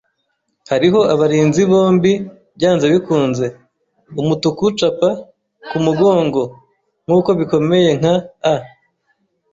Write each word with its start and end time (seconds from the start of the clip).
Hariho 0.71 0.99
abarinzi 1.13 1.61
bombi, 1.71 2.11
byanze 2.57 2.85
bikunze: 2.93 3.45
umutuku-capa 4.21 5.09
kumugongo, 5.69 6.41
nkuko 7.05 7.29
bikomeye 7.39 7.89
nka 7.99 8.15
a 8.53 8.55